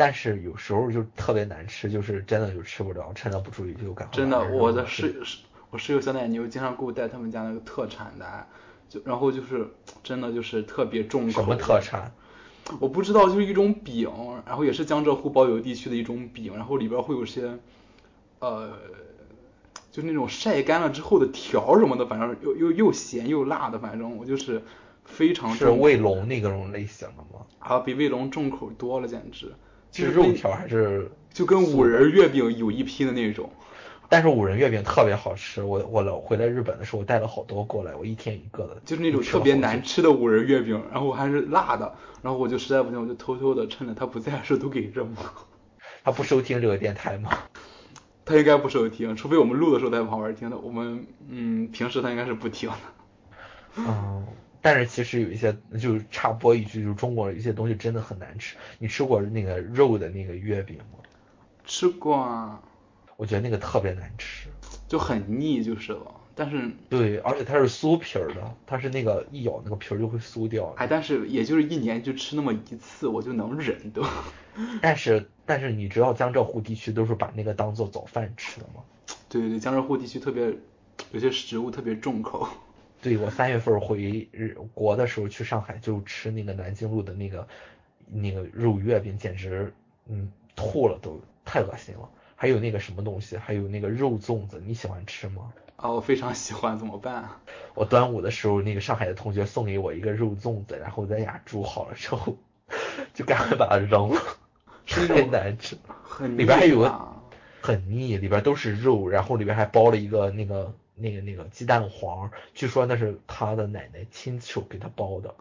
[0.00, 4.16] 但是有时候就特别难吃，就是真的就吃不着，趁他不注意就赶快。
[4.16, 8.46] 真的，我的室室我室友小奶牛经常给我带他们家那个特产来，
[8.88, 9.68] 就然后就是
[10.02, 11.32] 真的就是特别重口。
[11.32, 12.10] 什么特产？
[12.80, 14.10] 我不知道，就是一种饼，
[14.46, 17.58] 然后也是江浙沪包邮地区的一种饼，然后里边会有些
[18.38, 18.72] 呃，
[19.92, 24.62] 就那种晒干了之后的条什么的，反正又又又咸又辣的，反正我就是
[25.04, 25.54] 非常。
[25.54, 27.44] 是卫龙那种类型的吗？
[27.58, 29.52] 啊，比卫龙重口多了，简直。
[29.92, 33.50] 是肉条还是就跟五仁月饼有一拼的那种
[34.08, 38.76] 但是五仁月饼特别好吃，我我了回来日本的时候，我带了好多过来，我一天一个的。
[38.84, 45.32] 就是那种特别难吃的五仁月饼，然后还是辣的，然后我就实在不行，我就偷偷的趁着他不在的时候都给扔了。
[46.02, 47.30] 他不收听这个电台吗？
[48.24, 50.58] 他应该不收听，除非我们录的时候在旁边听的。
[50.58, 52.76] 我们嗯，平时他应该是不听的。
[53.76, 54.26] 嗯，
[54.62, 58.56] 但是其实有一些，就是插播一句，就是中国的一些东西真的很难吃。
[58.78, 60.98] 你吃过那个肉的那个月饼吗？
[61.64, 62.60] 吃过啊。
[63.16, 64.48] 我觉得那个特别难吃，
[64.88, 66.14] 就很腻就是了。
[66.34, 70.72] 但是对，而且它是酥皮儿的，它是那个一咬那个皮儿就会酥掉。
[70.78, 74.02] 哎，但是也就是一年就吃那么一次，我就能忍都。
[74.80, 78.82] 但是但是你知道江浙沪地区都是把那个当做早饭吃的吗？
[79.28, 80.54] 对对对，江浙沪地区特别
[81.12, 82.48] 有些食物特别重口。
[83.02, 87.48] 对我三月份回日国的时候去上海就吃那个南京路的那个
[88.06, 89.72] 那个肉月饼，简直
[90.06, 92.08] 嗯吐了都，太恶心了。
[92.36, 95.52] 还有那个什么东西，还有那个肉粽子，你喜欢吃吗？
[95.76, 97.28] 啊，我非常喜欢，怎么办？
[97.74, 102.36] 我端午的时候，那个上海的同学送给我一个肉粽子，然后在家煮好了之后，
[103.14, 104.20] 就赶快把它扔了，
[104.86, 105.76] 太难吃，
[106.36, 106.98] 里边还有个
[107.62, 115.34] 很腻，里边都是肉，然后里边还包了一个那个那个那个鸡蛋黄，据说那是他的奶奶亲手给他包的。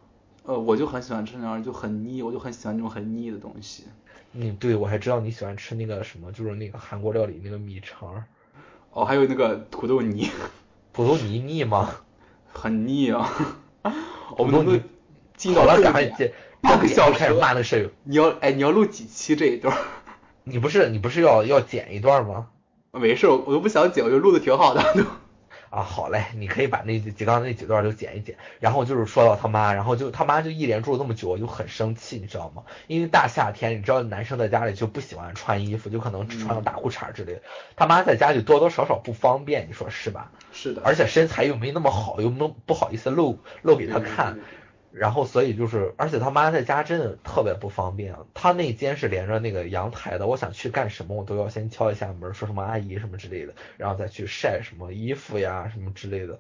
[0.43, 3.84] 呃，我就很喜欢吃那样就很腻，我就很喜欢那种很腻的东西。
[4.34, 8.24] 嗯，对，我还知道你喜欢吃那个什么，就是那个韩国料理那个米肠。
[8.91, 10.30] 哦，还有那个土豆泥。
[10.93, 11.89] 土豆泥腻吗？
[12.52, 13.32] 很腻啊。
[14.38, 14.82] 我们能不能
[15.36, 16.06] 进到了赶快
[16.78, 17.89] 个小时骂那舍友。
[18.04, 19.76] 你要哎，你要录几期这一段？
[20.43, 22.48] 你不是你不是要要剪一段吗？
[22.91, 25.04] 没事，我都不想剪，我就录的挺好的都。
[25.69, 32.63] 啊，好嘞，你可以把那几刚才那几段都剪一剪，然后就是说到他妈，然后就他妈就一连住了那么久，我就很生气，你知道吗？
[32.88, 37.41] 因为大夏天，你知道男生在家里就不喜欢穿衣服，就可能只穿个大裤衩之类的，
[37.75, 40.32] 他妈在家里多多少少不方便，你说是吧？
[40.51, 40.82] 是的。
[40.84, 44.39] 而且身材又没那么好，又没不好意思露露给他看。
[44.91, 48.15] 然后，所以就是，而且他妈在家真的特别不方便。
[48.34, 56.39] 他那间是连着那个阳台的，我想去干什么，我都要先敲一下门，说什么阿姨什么之类的，然后再去晒什么衣服呀什么之类的，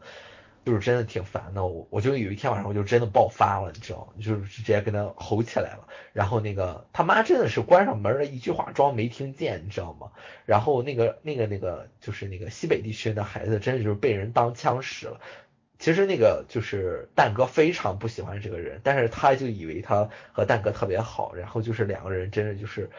[0.65, 1.63] 就是真的挺烦的。
[1.65, 4.11] 我我就有一天晚上我就真的爆发了，你知道？
[4.19, 5.87] 就是直接跟他吼起来了。
[6.11, 10.11] 然后那个他妈真的是关上门了，一句话装没听见，你知道吗？
[10.45, 15.21] 然后那个那个那个就是那个西北地区的孩子，真的就是被人当枪使了。
[15.79, 22.89] 其实那个就是蛋哥非常不喜欢这个人，但是他就以为他和蛋哥特别好，然后就是两个人真的就是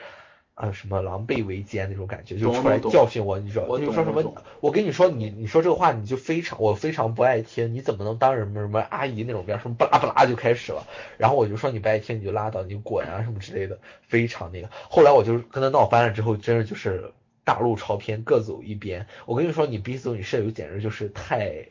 [0.55, 3.67] 啊什么狼狈为奸那种感觉，就出来教训我，你知道？
[3.69, 4.35] 我就说什么？
[4.61, 9.61] 我跟你说，你你说这个话你就非常我非常不爱听，你怎么能当什么什么阿姨那种面？
[9.61, 10.87] 什么不拉不拉就开始了，
[11.19, 14.71] 然后我就说你不爱听你就拉倒，你滚啊什么之类的，非常那个。
[14.89, 17.13] 后来我就跟他闹翻了之后，真的就是
[17.45, 19.07] 大路朝天各走一边。
[19.27, 21.67] 我跟你说，你逼走你舍友简直就是太。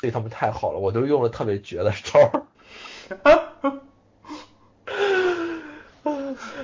[0.00, 2.42] 对他们太好了，我都用了特别绝的招儿。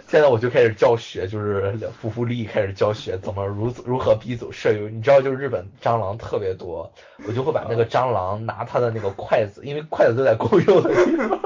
[0.09, 4.89] 现在我就开始教学，就是夫妇力开始教学怎么如如何逼走舍友。
[4.89, 6.91] 你知道，就是日本蟑螂特别多，
[7.27, 11.39] 我就会把那个蟑螂拿它的那个筷子，因为筷子都在公用的地方。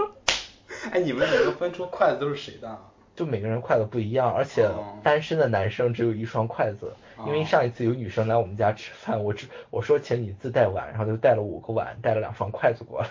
[0.92, 2.79] 哎，你们怎么能分出筷子都是谁的？
[3.16, 4.68] 就每个人筷子不一样，而且
[5.03, 6.92] 单身的男生只有一双筷子。
[7.26, 13.09] 因为上一次有女生来我们家吃饭，我只我说请你自带碗，然后就带了五个碗，带了两双筷子过来。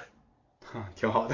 [0.93, 1.33] 挺好的。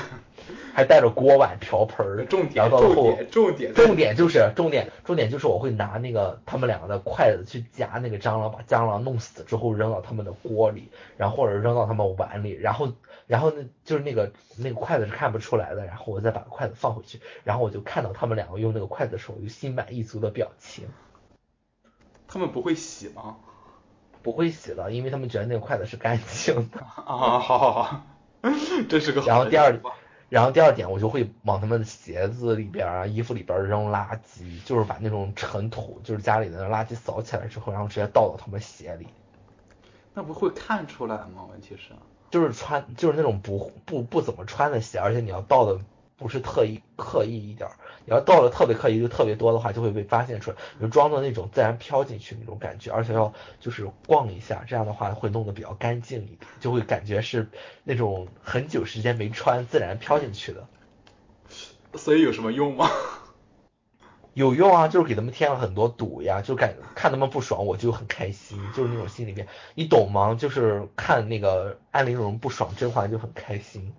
[0.74, 2.26] 还带着锅碗瓢盆儿。
[2.26, 12.94] 重点，重点，重点，重点就是重点，重点就是我会拿那个他们两个的筷子去夹那个蟑螂，把蟑螂弄死之后扔到他们的锅里，然后或者扔到他们碗里，然后
[13.28, 20.86] 然后那就是那个那个筷子是看不出来的，然后我再把筷子放回去，然后我就看到他们两个用那个筷子的时候就心满意足的表情。
[22.36, 23.38] 他们不会洗吗？
[24.22, 26.82] 不会洗的，因为他们觉得那个筷子是干净的。
[26.84, 28.04] 啊，好好好，
[28.90, 29.22] 这是个。
[29.22, 29.80] 然后第二，
[30.28, 39.08] 然后第二点，我就会往他们的鞋子里边啊、衣服里边扔垃圾，就是把那种尘土，就是家里的垃圾扫起来之后，然后直接倒到他们鞋里。
[40.14, 41.48] 那不会看出来吗？
[41.50, 41.94] 问题是。
[42.32, 45.80] 就是穿，就是那种不不不怎么穿的鞋，而且你要倒的。
[46.18, 47.76] 不是特意刻意一点儿，
[48.06, 50.58] 你要到了特别刻意就特别多的话，就会被发现出来。
[50.80, 57.50] 就装作那种自然飘进去那种感觉，而且要就是逛一下，这样的话会弄得比较干净一点，就会感觉是
[57.84, 60.68] 那种很久时间没穿自然飘进去的。
[61.96, 62.90] 所以有什么用吗？
[64.34, 70.36] 有用啊，就是给他们添了很多堵呀，就感看他们不爽，我就很开心，就是那种心里面，你懂吗？
[70.38, 73.94] 就是看那个安陵容不爽甄嬛就很开心。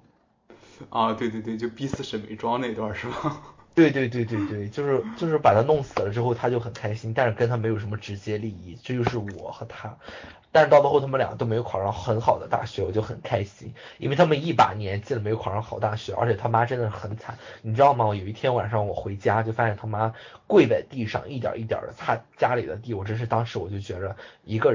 [0.90, 3.42] 啊，对对对，就逼死沈眉庄那段是吧？
[3.74, 9.94] 对对对对对，就是就是把他弄死了之后，他就很开心，但是跟他没有什么直接利益，这就是我和他。
[10.50, 18.06] 但是到最后他们俩都没有考上很好的大学，我就很开心，因为他们一把年纪了没有考上好大学，而且他妈真的很惨，你知道吗？
[18.06, 20.14] 有一天晚上我回家就发现他妈
[20.46, 24.72] 跪在地上一点一点的擦家里的地，我真是当时我就觉着一个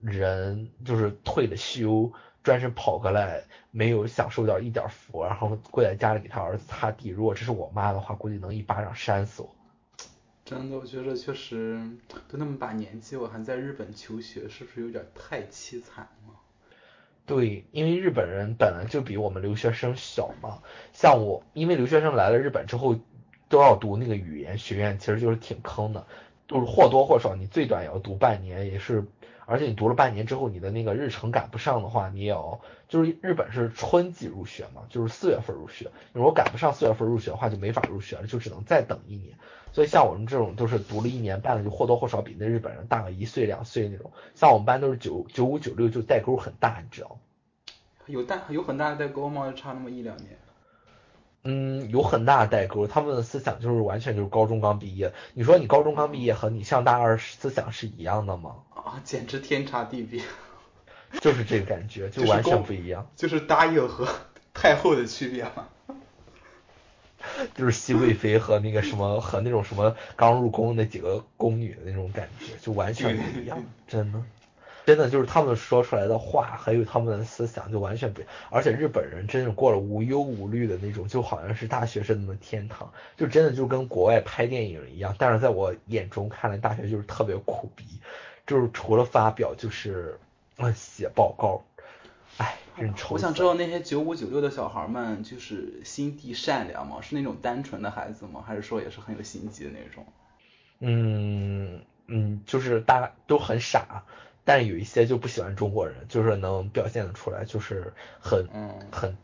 [0.00, 2.12] 人就是退了休。
[2.46, 7.08] 专程跑过来，没有享受到一点福，然后跪在家里给他儿子擦地。
[7.08, 9.50] 如果这是我妈的话，估计能一巴掌扇死我。
[10.44, 11.82] 真的，我觉得确实
[12.28, 16.34] 都那么把年纪，我还在日本求学，是不是有点太凄惨了？
[17.26, 20.60] 对，因为日本人本来就比我们留学生小嘛。
[20.92, 22.96] 像我，因为留学生来了日本之后，
[23.48, 26.06] 都要读那个语言学院，其实就是挺坑的，
[26.46, 29.04] 就是或多或少，你最短也要读半年，也是。
[29.46, 35.90] 而且你读了半年之后，你的那个日程赶不上的话，你也要就是日本是春季入学嘛，就是四月份入学。
[36.12, 39.38] 如果赶不上四月份入学的话，就没法入学了，就只能再等一年。
[39.72, 44.10] 所以像我们这种都是读了一年半的，就或多或少比那日本人大个一岁两岁那种。
[44.34, 47.16] 像我们班都是九九五九六，就代沟很大，你知道吗？
[48.06, 49.52] 有大有很大的代沟吗？
[49.56, 50.30] 差那么一两年？
[51.46, 52.86] 嗯，有很大的代沟。
[52.86, 55.12] 他们的思想就是完全就是高中刚毕业。
[55.34, 58.56] 你说你高中刚毕业和你上大二思想是一样的吗？
[58.74, 60.20] 啊，简直天差地别，
[61.20, 64.06] 就是这个感觉，就完全不一样，就是答应和
[64.52, 65.66] 太后的区别嘛，
[67.54, 74.20] 就是熹贵妃和那个什么和那种什么刚入宫那几个宫女的那种感觉，就完全不一样，真的，
[74.86, 87.84] 真的就是他们说出来的话，还有他们的思想就完全不一样，而且日本人真的过了无忧无虑的那种，就好像是大学生的天堂，就真的就跟国外拍电影一样，但是在我眼中看来，大学就是特别苦逼。
[88.46, 90.20] 就是除了发表就是
[90.56, 91.64] 啊写报告，
[92.36, 93.16] 哎，真愁。
[93.16, 96.98] 我想知道那些九五九六的小孩们，就是心地善良吗？
[97.02, 98.44] 是那种单纯的孩子吗？
[98.46, 100.06] 还是说也是很有心机的那种？
[100.78, 104.04] 嗯嗯，就是大都很傻，
[104.46, 108.48] 但是有一些就不喜欢中国人，就是能表现的出来，就是很
[108.90, 109.14] 很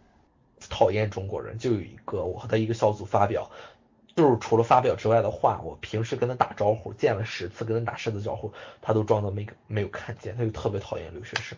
[0.69, 1.57] 讨厌中国人。
[1.57, 3.51] 就有一个我和他一个小组发表。
[4.15, 11.57] 就是除了发表之外的话，我平时跟他打招呼，见了十次跟他打十次招呼，他都装作没没有看见，他就特别讨厌留学生。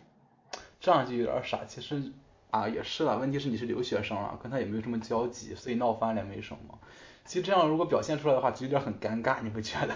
[0.79, 1.65] 这样就有点傻。
[1.67, 2.13] 其实
[2.51, 6.79] 啊也是了，问题是你是留学生啊，跟他也没有什么交集，所以闹翻了也没什么。
[7.25, 9.95] 其实这样如果表现出来的话，就有点很尴尬，你不觉得？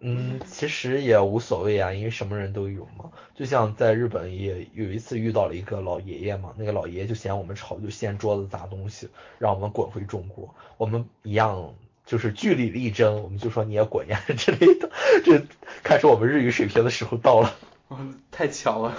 [0.00, 3.10] 嗯，其实也无所谓啊，因为什么人都有嘛。
[3.34, 10.54] 就像在日本也有一次遇到了一个老爷爷嘛，那个老爷爷就嫌我们吵，就掀桌子砸东西，让我们滚回中国。
[10.76, 14.90] 我们一样就是据理力争，我们就说你也滚呀 之类的。
[15.24, 15.42] 这
[15.82, 17.54] 看出我们日语水平的时候到了。
[17.88, 18.98] 嗯，太巧了，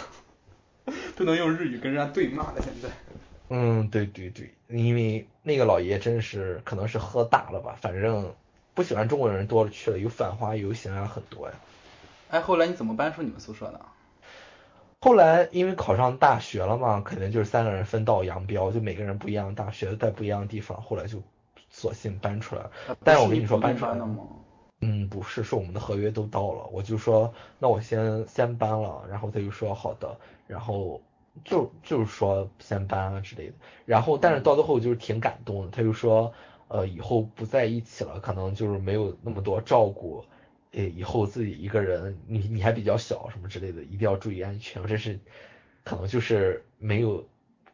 [1.15, 2.89] 都能用日语跟人家对骂了现在。
[3.49, 8.33] 嗯，对对对，因为那个老爷爷真是可能是喝大了吧，反正。
[8.78, 11.54] 不喜欢中国人多了去了，有反华游行啊，很多呀。
[12.30, 13.82] 哎，后来你怎么搬出你们宿舍的？
[15.02, 21.18] 后来因为考上大学了嘛，肯定就是三个人分道扬镳，就每个人不一样的大学，在不一样的地方，后来就
[21.72, 22.72] 索性搬出来了。
[23.04, 24.20] 但是我跟你说搬出来了吗？
[24.82, 31.02] 嗯，不是，是我们的合约都到了，我就说那我先先搬了，然后他就说好的，然后
[31.44, 33.54] 就就是说先搬啊之类的，
[33.86, 36.32] 然后但是到最后就是挺感动的，他就说。
[36.69, 40.23] 呃，以后不在一起了，可能就是没有那么多照顾，
[40.73, 44.86] 呃，以后自己一个人，你你还比较小，什么之类的，一定要注意安全。
[44.86, 45.19] 这是
[45.84, 47.25] 可能就是没有，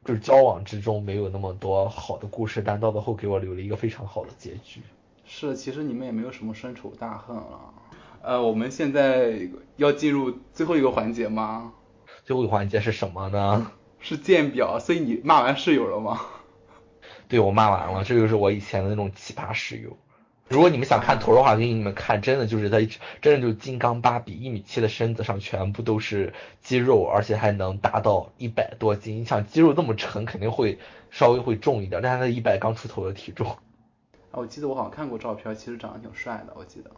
[0.06, 4.82] 就是交往之中没有那么多好的故事，但到最后给我留了一个非常好的结局。
[5.26, 7.74] 是，其实你们也没有什么深仇大恨了。
[8.22, 11.74] 呃，我们现在要进入最后一个环节吗？
[12.24, 13.72] 最后一个环节是什么呢？
[14.00, 16.20] 是鉴表，所以你骂完室友了吗？
[17.34, 19.98] 对我骂完了，这就是我以前的那种奇葩室友。
[20.50, 22.78] 如果你们想看图的话，给你们看，真的就是他，
[23.22, 29.22] 真的就是金刚芭比，一米七的身子上全部都是肌肉，而且还能达到一百多斤。
[29.22, 30.78] 你想肌肉这么沉，肯定会
[31.10, 33.48] 稍微会重一点，但是他一百刚出头的体重。
[33.48, 33.58] 啊，
[34.34, 36.92] 我记得我好像看过照片，其实长得挺帅的，我记得。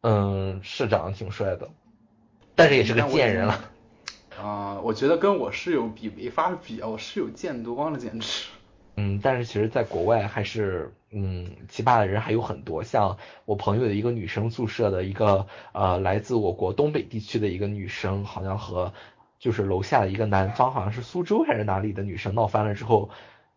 [0.00, 1.68] 嗯，是长得挺帅的，
[2.54, 3.60] 但是也是个贱人了。
[4.40, 8.46] 啊，我觉得跟我室友比没法比啊，我室友贱多了，简直。
[9.00, 12.82] 嗯，但是其实，在国外还是，嗯，奇葩的人还有很多。
[12.82, 18.92] 像我朋友的一个女生宿舍的一个，呃，来自我国东北地区的一个女生，好像和
[19.38, 23.10] 就是楼下的一个南方，好像是苏州还是哪里的女生闹翻了之后，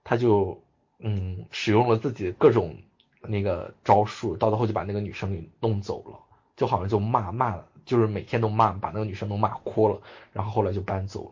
[0.04, 0.62] 他就，
[1.00, 2.76] 嗯，使用了自己各种
[3.22, 6.20] 那个招数，到最后就把那个女生给弄走了，
[6.56, 10.00] 就好像就骂骂，就是每天都骂，把那个女生都骂哭了，
[10.34, 11.24] 然后后来就搬走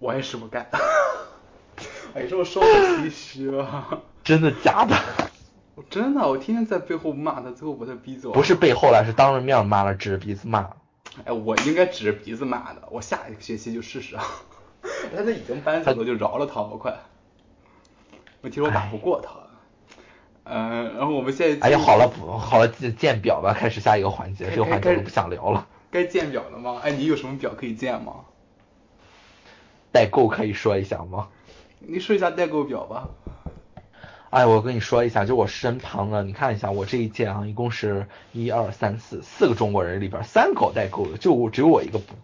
[0.00, 0.66] 我也是不干。
[2.14, 4.00] 哎，这么说我唏嘘啊！
[4.24, 4.96] 真的假的？
[5.74, 8.32] 我真的，我天天在背后骂他，最后把他逼走。
[8.32, 10.70] 不是背后了，是当着面骂了，指着鼻子骂。
[11.24, 14.24] 哎，我应该指着鼻子骂的，我下一个学期就试试啊。
[15.16, 16.94] 他都已经搬走了，就饶了他吧，快。
[18.40, 19.30] 我听说打不过他。
[20.44, 21.66] 嗯，然后我们现在。
[21.66, 25.66] 哎呀，好了不，好了，建表吧，开始下一个环节，这个环节我不想聊了。
[25.90, 26.80] 该建表了吗？
[26.82, 28.14] 哎，你有什么表可以建吗？
[29.90, 31.28] 代购可以说一下吗？
[31.86, 33.08] 你说一下代购表吧。
[34.30, 42.14] 哎，我跟你说一下，就我身旁的，你看一下我这一届啊，一共是一二三四四个中国人里边，三搞代购的，就我只有我一个不。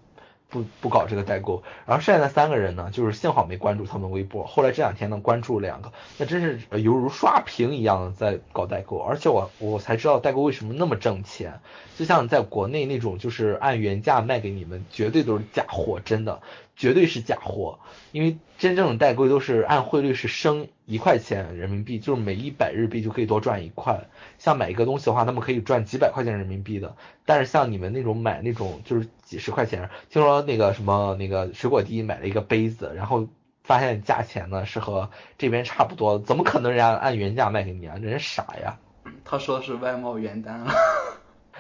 [0.53, 4.45] 不不搞这个代购，然后剩下的三个人呢，就是幸好没关注他们微博。
[4.45, 8.99] 后来这两天呢，关注两个，那真是犹如刷屏一样的在搞代购。
[8.99, 11.61] 而且我我才知道代购为什么那么挣钱。
[11.97, 16.41] 就像在国内那种，就是按原价卖给你们，绝对都是假货，真的
[16.81, 17.79] 绝对是假货。
[18.11, 24.09] 因为真正的代购都是按汇率是升一块钱人民币，就是每一百日币就可以多赚一块。
[24.39, 26.97] 像买一个东西的话，他们可以赚几百块钱人民币的。
[27.27, 33.29] 但是像你们那种买那种就是几十块钱，听说那个什么那个水果滴买了一个杯子，然后
[33.63, 37.97] 发现价钱呢是和这边差不多，怎么可能人家按原价卖给你啊？
[38.01, 38.79] 人傻呀！
[39.25, 40.73] 他说的是外贸原单了。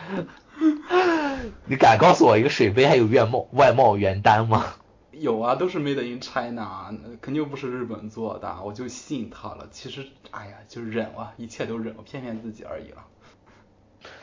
[1.66, 4.74] 你敢告诉我一个水杯还有外贸外贸原单吗？
[5.20, 6.90] 有啊，都是 Made in China，
[7.20, 9.68] 肯定不是日本做的，我就信他了。
[9.70, 13.04] 其实，哎呀，就忍了，一切都忍了，骗骗自己而已了。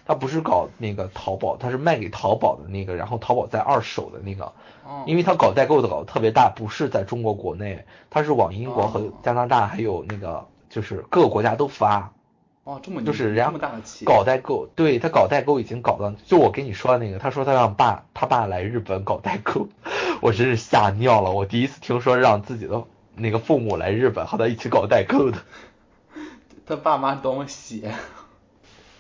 [0.08, 4.46] 他不是搞那个淘宝，他是卖给淘宝的那个，然后淘宝在二手的那个。
[4.84, 5.04] 哦。
[5.06, 12.12] 因为他搞代购的搞得特别大，不是在中国国内，他是往英国和加拿大还有那个就是各个国家都发。
[12.68, 19.70] 哦，这么就是这么大的企业搞代购，对他搞代购已经搞到，就我跟你说的那个，他说他让爸他爸来日本搞代购，
[20.20, 21.32] 我真是吓尿了。
[21.32, 22.84] 我第一次听说让自己的
[23.16, 25.38] 那个父母来日本和他一起搞代购的。
[26.68, 27.94] 他爸妈多么邪！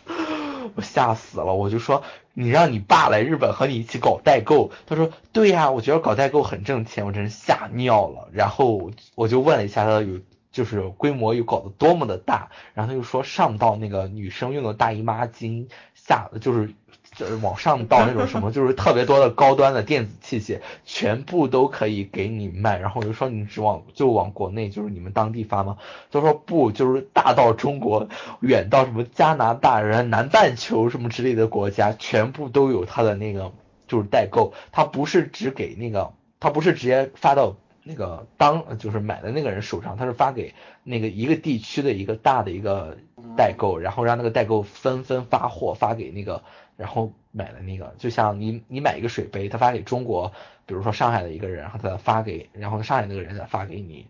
[0.75, 2.03] 我吓死了，我就说
[2.33, 8.29] 你让你爸来日本和你一起搞代购，他说对呀，我觉得搞代购很挣钱，我真是吓尿了。
[8.31, 10.21] 然后我就问了一下他有。
[10.57, 16.73] 就是规模又搞得多么的大，然后他又说上到那个女生用的大姨妈巾，下就是
[17.13, 22.79] 就是往上到那种什么，就是特别多的高端的电子器械，全部都可以给你卖。
[22.79, 25.77] 然后我就说你只往就往国内，就是你们当地发吗？
[26.11, 33.51] 他说不，就是大到中国，远到什么加拿大、人南半球什么之类的国家，全部都有他的那个
[33.87, 37.57] 就是代购，他不是只给那个，他不是直接发到。
[37.87, 42.97] 那个当就是买的那个人手上，他是发给那个一个地区的一个大的一个
[43.37, 46.43] 代购，然后让那个代购纷纷发货发给那个，
[46.75, 50.31] 然后买的那个，就像你你买一个水杯，他发给中国，
[50.65, 54.05] 比如说上海的一个人，然后他发给，然后上海那个人再发给你，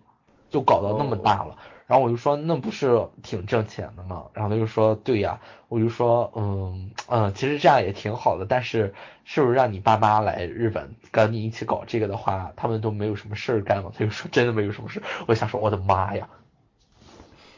[0.49, 1.55] 就搞到那么大了。
[1.87, 4.25] 然后我就说那不是挺挣钱的吗？
[4.33, 13.93] 然后他就说对呀，我就说嗯嗯，其实这样也挺好的，但是是不是让你爸妈来日本跟你一起搞这个的话，他们都没有什么事儿干了？
[13.97, 15.01] 他就说真的没有什么事。
[15.27, 16.27] 我想说我的妈呀，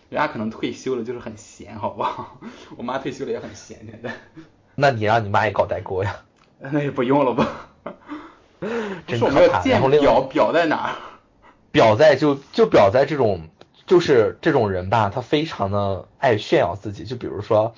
[0.10, 2.38] 人家可能退休了就是很闲，好不好？
[2.78, 4.12] 我妈退休了也很闲现在。
[4.76, 6.18] 那你让你妈也搞代购呀？
[6.60, 7.48] 那也不用了吧？
[9.08, 9.66] 真可怕。
[9.66, 10.96] 然后表表在哪？
[11.72, 13.50] 表在就就表在这种。
[13.90, 17.04] 就是这种人吧，他非常的爱炫耀自己。
[17.04, 17.74] 就比如说，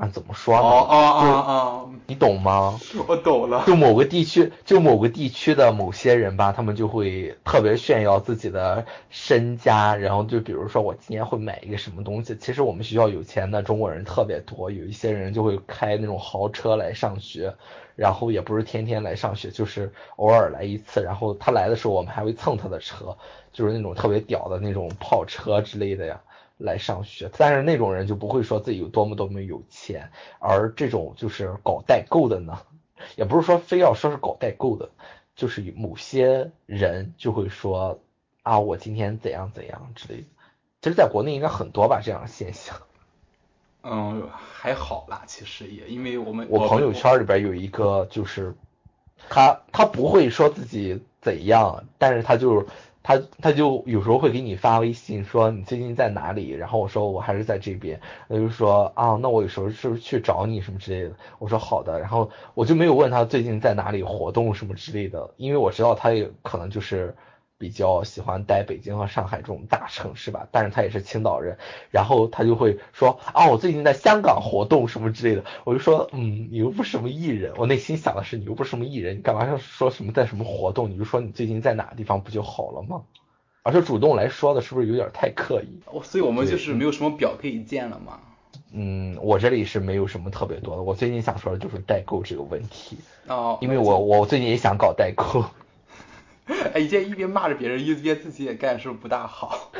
[0.00, 0.62] 啊，怎么说呢？
[0.62, 2.80] 哦哦哦哦，你懂吗？
[3.06, 3.64] 我懂了。
[3.66, 9.94] 就某个地区，就某个地区的某些人吧，他们就会特别炫耀自己的身家。
[9.94, 12.34] 然后就比如说，我今年会买一个什么东西。
[12.36, 17.54] 其实我们学校有钱的中国人特别多，有一些人就会开那种豪车来上学，
[17.94, 21.02] 然后也不是天天来上学，就是偶尔来一次。
[21.02, 23.14] 然后他来的时候，我们还会蹭他的车。
[23.52, 26.20] 就是那种特别屌的那种跑车之类的呀，
[26.60, 27.30] 来上学。
[27.36, 32.60] 但是那种人就不会说自己有多么多么有钱，而这种就是搞代购的呢，
[33.16, 34.90] 也不是说非要说是搞代购的，
[35.34, 37.98] 就是某些人就会说
[38.42, 40.26] 啊，我今天怎样怎样之类的。
[40.82, 42.76] 其实，在国内应该很多吧这样的现象。
[43.82, 48.54] 嗯，还好啦，其实也因为我们我朋友圈里边有一个，就是
[49.28, 52.66] 他他不会说自己怎样，但是他就。
[53.02, 67.14] 他他就有时候会给你发微信说你最近在哪里，然后我说我还是在这边，他就说啊那我有时候是不是去找你什么之类的，我说好的，然后我就没有问他最近在哪里活动什么之类的，因为我知道他也可能就是。
[67.60, 71.58] 比较喜欢待北京和上海这种大城市吧，但是他也是青岛人，
[71.90, 80.90] 然后他就会说啊，我最近在香港活动什么之类的，我就说，嗯，你又不是什么艺人，我内心想的是你又不是什么艺人，你干嘛要说什么在什么活动？
[80.90, 83.02] 你就说你最近在哪个地方不就好了吗？
[83.62, 85.82] 而且主动来说的是不是有点太刻意？
[85.84, 88.20] 哦，所以我们就是没有什么表可以见了嘛。
[88.72, 90.82] 嗯，我这里是没有什么特别多的。
[90.82, 92.96] 我最近想说的就是代购这个问题。
[93.26, 93.58] 哦。
[93.60, 95.44] 因为我我最近也想搞代购。
[96.74, 99.70] 哎，你这一边骂着别人，一边自己也干，是不是不大好？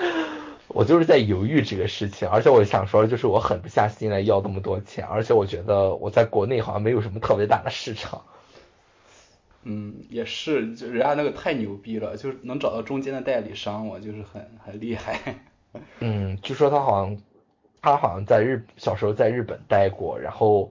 [0.69, 8.23] 我就是在犹豫这个事情，而且我想说，就是我狠不下心来要那么多钱，而且我觉得我在国内好像没有什么特别大的市场。
[9.65, 15.21] 嗯，也是，就人家那个太牛逼了，就是能找到中间的代理商，我就是很很厉害。
[15.99, 17.19] 嗯，据说他好像
[17.83, 20.71] 他好像在日小时候在日本待过，然后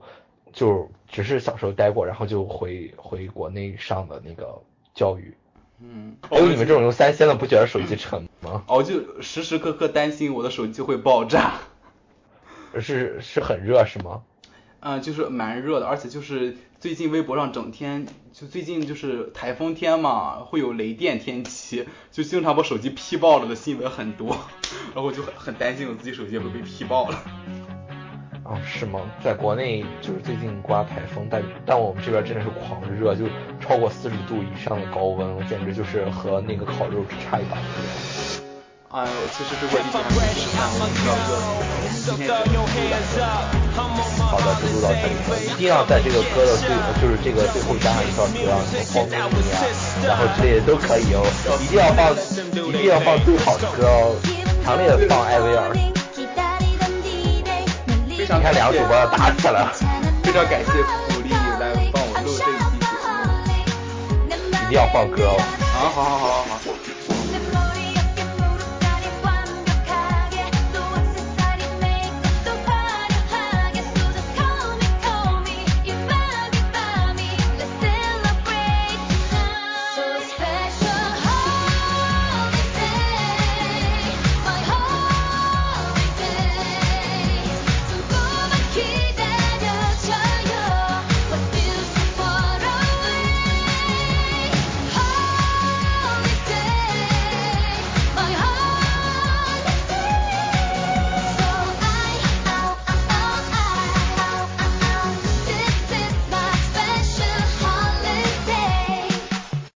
[0.52, 4.60] 就只是小时候待过，然后就回回国内上的那个
[4.94, 5.32] 教育。
[5.82, 8.62] 嗯，还有你们这种用三星的，不觉得手机沉吗？
[8.66, 11.54] 哦，就时时刻刻担心我的手机会爆炸。
[12.80, 14.22] 是是很热是吗？
[14.80, 24.28] 嗯，就是蛮热的，而且就是最近微博上整天就最近就是台风天嘛，会有雷电天气，就经常把手机劈爆了的新闻很多，
[24.94, 27.24] 然后我就很很担心我自己手机会被劈爆了。
[28.50, 28.98] 哦，是吗？
[29.22, 33.26] 在国内就是最近刮台风，但但我们这边真的是狂热，就
[33.62, 38.42] 超过四十度以上的高温，我简直就是和那个烤肉差一档次。
[38.90, 41.38] 哎呦，其实回国地铁还没吃饭，我知道哥，
[41.94, 42.66] 今天只录
[44.26, 49.14] 好的，就录到这里了，一定要在这个歌的最，就是这个最后加上一段歌啊，什么荒木
[49.54, 49.62] 啊，
[50.02, 51.22] 然后之类的都可以哦，
[51.62, 52.10] 一定要放，
[52.66, 54.18] 一定要放最好的歌哦，
[54.64, 55.99] 强烈的放艾薇儿。
[58.32, 59.72] 你看两个主播要打起来了，
[60.22, 60.70] 非常感谢
[61.12, 62.86] 鼓励来帮我录这一期节
[64.28, 65.36] 目，一定要放歌哦。
[65.74, 66.49] 好好好好。